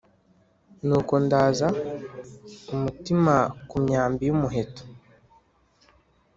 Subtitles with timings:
[0.87, 1.67] Ni uko ndaza
[2.73, 3.35] umutima
[3.69, 4.83] ku myambi y' umuheto